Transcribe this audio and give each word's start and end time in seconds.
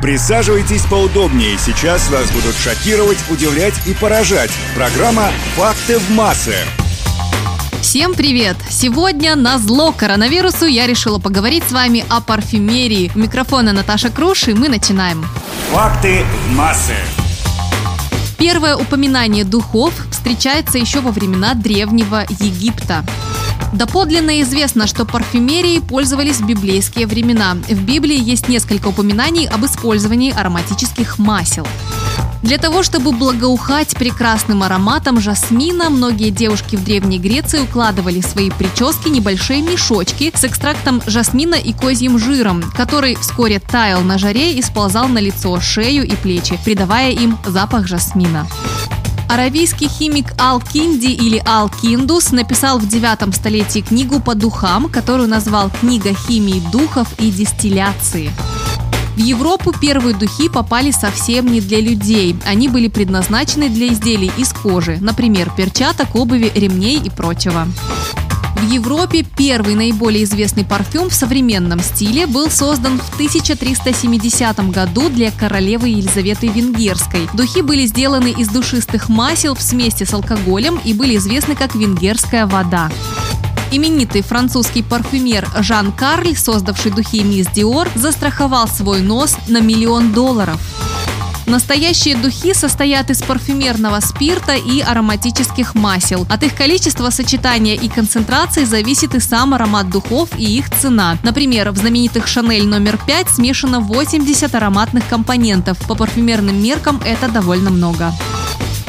Присаживайтесь 0.00 0.82
поудобнее. 0.82 1.58
Сейчас 1.58 2.08
вас 2.08 2.30
будут 2.30 2.54
шокировать, 2.54 3.18
удивлять 3.30 3.74
и 3.84 3.94
поражать. 3.94 4.50
Программа 4.76 5.30
«Факты 5.56 5.98
в 5.98 6.10
массы». 6.10 6.54
Всем 7.80 8.14
привет! 8.14 8.56
Сегодня 8.70 9.34
на 9.34 9.58
зло 9.58 9.92
коронавирусу 9.92 10.66
я 10.66 10.86
решила 10.86 11.18
поговорить 11.18 11.64
с 11.68 11.72
вами 11.72 12.04
о 12.08 12.20
парфюмерии. 12.20 13.10
У 13.14 13.18
микрофона 13.18 13.72
Наташа 13.72 14.10
Круш, 14.10 14.48
и 14.48 14.54
мы 14.54 14.68
начинаем. 14.68 15.24
Факты 15.72 16.24
в 16.46 16.54
массы. 16.54 16.94
Первое 18.36 18.76
упоминание 18.76 19.44
духов 19.44 19.92
встречается 20.12 20.78
еще 20.78 21.00
во 21.00 21.10
времена 21.10 21.54
Древнего 21.54 22.24
Египта. 22.40 23.04
Доподлинно 23.72 24.40
известно, 24.42 24.86
что 24.86 25.04
парфюмерией 25.04 25.80
пользовались 25.80 26.38
в 26.40 26.46
библейские 26.46 27.06
времена. 27.06 27.54
В 27.54 27.82
Библии 27.82 28.18
есть 28.18 28.48
несколько 28.48 28.88
упоминаний 28.88 29.46
об 29.46 29.64
использовании 29.64 30.32
ароматических 30.32 31.18
масел. 31.18 31.66
Для 32.42 32.56
того, 32.56 32.82
чтобы 32.82 33.12
благоухать 33.12 33.96
прекрасным 33.96 34.62
ароматом 34.62 35.20
жасмина, 35.20 35.90
многие 35.90 36.30
девушки 36.30 36.76
в 36.76 36.84
Древней 36.84 37.18
Греции 37.18 37.60
укладывали 37.60 38.20
в 38.20 38.26
свои 38.26 38.50
прически 38.50 39.08
небольшие 39.08 39.60
мешочки 39.60 40.32
с 40.34 40.44
экстрактом 40.44 41.02
жасмина 41.06 41.56
и 41.56 41.72
козьим 41.72 42.18
жиром, 42.18 42.62
который 42.76 43.16
вскоре 43.16 43.58
таял 43.58 44.02
на 44.02 44.18
жаре 44.18 44.54
и 44.54 44.62
сползал 44.62 45.08
на 45.08 45.18
лицо, 45.18 45.60
шею 45.60 46.06
и 46.06 46.14
плечи, 46.14 46.58
придавая 46.64 47.10
им 47.10 47.36
запах 47.44 47.86
жасмина. 47.88 48.46
Аравийский 49.28 49.88
химик 49.88 50.32
Ал-Кинди 50.40 51.12
или 51.12 51.42
Ал-Киндус 51.44 52.32
написал 52.32 52.78
в 52.78 52.88
девятом 52.88 53.34
столетии 53.34 53.80
книгу 53.80 54.20
по 54.20 54.34
духам, 54.34 54.88
которую 54.88 55.28
назвал 55.28 55.70
«Книга 55.70 56.14
химии 56.14 56.62
духов 56.72 57.08
и 57.18 57.30
дистилляции». 57.30 58.30
В 59.16 59.20
Европу 59.20 59.74
первые 59.78 60.14
духи 60.14 60.48
попали 60.48 60.92
совсем 60.92 61.46
не 61.46 61.60
для 61.60 61.80
людей. 61.80 62.36
Они 62.46 62.68
были 62.68 62.88
предназначены 62.88 63.68
для 63.68 63.88
изделий 63.88 64.32
из 64.38 64.52
кожи, 64.52 64.96
например, 65.00 65.50
перчаток, 65.54 66.14
обуви, 66.14 66.50
ремней 66.54 66.98
и 66.98 67.10
прочего. 67.10 67.66
В 68.68 68.70
Европе 68.70 69.24
первый 69.24 69.74
наиболее 69.74 70.24
известный 70.24 70.62
парфюм 70.62 71.08
в 71.08 71.14
современном 71.14 71.80
стиле 71.80 72.26
был 72.26 72.50
создан 72.50 72.98
в 72.98 73.14
1370 73.14 74.70
году 74.70 75.08
для 75.08 75.30
королевы 75.30 75.88
Елизаветы 75.88 76.48
Венгерской. 76.48 77.30
Духи 77.32 77.62
были 77.62 77.86
сделаны 77.86 78.30
из 78.30 78.48
душистых 78.48 79.08
масел 79.08 79.54
в 79.54 79.62
смеси 79.62 80.04
с 80.04 80.12
алкоголем 80.12 80.78
и 80.84 80.92
были 80.92 81.16
известны 81.16 81.56
как 81.56 81.74
венгерская 81.74 82.46
вода. 82.46 82.90
Именитый 83.70 84.20
французский 84.20 84.82
парфюмер 84.82 85.48
Жан 85.60 85.90
Карль, 85.90 86.36
создавший 86.36 86.90
духи 86.90 87.22
Мисс 87.22 87.46
Диор, 87.46 87.88
застраховал 87.94 88.68
свой 88.68 89.00
нос 89.00 89.38
на 89.48 89.62
миллион 89.62 90.12
долларов. 90.12 90.60
Настоящие 91.48 92.14
духи 92.14 92.52
состоят 92.52 93.08
из 93.08 93.22
парфюмерного 93.22 94.00
спирта 94.00 94.54
и 94.54 94.82
ароматических 94.82 95.74
масел. 95.74 96.26
От 96.28 96.42
их 96.42 96.54
количества, 96.54 97.08
сочетания 97.08 97.74
и 97.74 97.88
концентрации 97.88 98.64
зависит 98.64 99.14
и 99.14 99.20
сам 99.20 99.54
аромат 99.54 99.88
духов 99.88 100.28
и 100.36 100.58
их 100.58 100.68
цена. 100.68 101.16
Например, 101.22 101.70
в 101.70 101.78
знаменитых 101.78 102.26
Шанель 102.26 102.66
номер 102.66 102.98
5 103.06 103.30
смешано 103.30 103.80
80 103.80 104.54
ароматных 104.54 105.08
компонентов. 105.08 105.78
По 105.88 105.94
парфюмерным 105.94 106.62
меркам 106.62 107.00
это 107.02 107.28
довольно 107.28 107.70
много. 107.70 108.12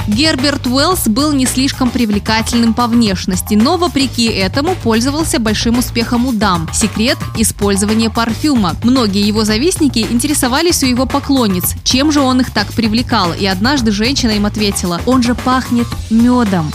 Герберт 0.10 0.66
Уэллс 0.66 1.08
был 1.08 1.34
не 1.34 1.46
слишком 1.46 1.92
привлекательным 1.92 2.74
по 2.74 2.88
внешности, 2.88 3.54
но 3.54 3.78
вопреки 3.78 4.26
этому 4.26 4.74
пользовался 4.76 5.40
большим 5.40 5.78
успехом 5.78 6.26
у 6.26 6.34
дам. 6.34 6.68
Секрет– 6.74 7.18
использование 7.38 8.10
парфюма. 8.10 8.76
Многие 8.84 9.26
его 9.26 9.46
завистники 9.46 10.00
интересовались 10.00 10.84
у 10.84 10.88
его 10.88 11.06
поклонниц, 11.06 11.76
чем 11.84 12.12
же 12.12 12.22
он 12.22 12.42
их 12.42 12.52
так 12.52 12.74
привлекал, 12.74 13.34
и 13.34 13.46
однажды 13.46 13.92
женщина 13.92 14.32
им 14.32 14.48
ответила 14.48 15.00
«Он 15.06 15.22
же 15.22 15.36
пахнет 15.36 15.88
медом». 16.10 16.72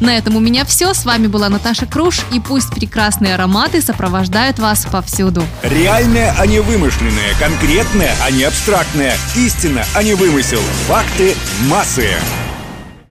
На 0.00 0.16
этом 0.16 0.36
у 0.36 0.40
меня 0.40 0.64
все. 0.64 0.94
С 0.94 1.04
вами 1.04 1.26
была 1.26 1.50
Наташа 1.50 1.84
Круш. 1.84 2.20
И 2.32 2.40
пусть 2.40 2.70
прекрасные 2.70 3.34
ароматы 3.34 3.82
сопровождают 3.82 4.58
вас 4.58 4.86
повсюду. 4.90 5.42
Реальное, 5.62 6.34
а 6.38 6.46
не 6.46 6.60
вымышленное. 6.60 7.34
Конкретное, 7.38 8.14
а 8.24 8.30
не 8.30 8.44
абстрактное. 8.44 9.14
Истина, 9.36 9.84
а 9.94 10.02
не 10.02 10.14
вымысел. 10.14 10.62
Факты 10.88 11.34
массы. 11.68 12.08